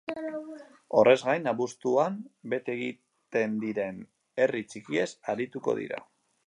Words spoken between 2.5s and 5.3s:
bete egiten diren herri txikiez